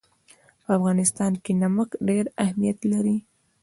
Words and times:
په 0.63 0.69
افغانستان 0.77 1.31
کې 1.43 1.51
نمک 1.63 1.89
ډېر 2.07 2.25
اهمیت 2.43 2.79
لري. 2.91 3.17